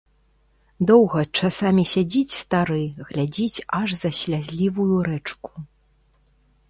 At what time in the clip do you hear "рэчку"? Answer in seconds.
5.13-5.51